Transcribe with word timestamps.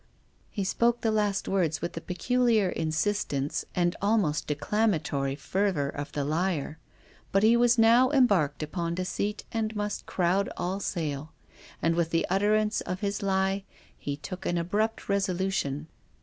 He 0.49 0.63
spoke 0.63 1.01
the 1.01 1.11
last 1.11 1.47
words 1.47 1.79
with 1.79 1.93
the 1.93 2.01
peculiar 2.01 2.71
insis 2.75 3.23
tence 3.23 3.65
and 3.75 3.95
almost 4.01 4.47
declamatory 4.47 5.35
fervour 5.35 5.89
of 5.89 6.11
the 6.13 6.25
liar. 6.25 6.79
But 7.31 7.43
he 7.43 7.55
was 7.55 7.77
now 7.77 8.09
embarked 8.09 8.63
upon 8.63 8.95
deceit 8.95 9.43
and 9.51 9.75
must 9.75 10.07
crowd 10.07 10.49
all 10.57 10.79
sail. 10.79 11.33
And 11.83 11.93
with 11.93 12.09
the 12.09 12.25
utterance 12.31 12.81
of 12.81 13.01
his 13.01 13.21
lie 13.21 13.63
he 13.95 14.17
took 14.17 14.47
an 14.47 14.57
abrupt 14.57 15.07
resolution. 15.07 15.87